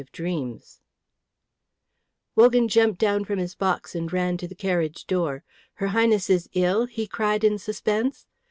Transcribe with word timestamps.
CHAPTER 0.01 0.57
XV 0.57 0.79
Wogan 2.35 2.67
jumped 2.67 2.97
down 2.97 3.23
from 3.23 3.37
his 3.37 3.53
box 3.53 3.93
and 3.93 4.11
ran 4.11 4.35
to 4.37 4.47
the 4.47 4.55
carriage 4.55 5.05
door. 5.05 5.43
"Her 5.75 5.89
Highness 5.89 6.27
is 6.27 6.49
ill?" 6.53 6.87
he 6.87 7.05
cried 7.05 7.43
in 7.43 7.59
suspense. 7.59 8.25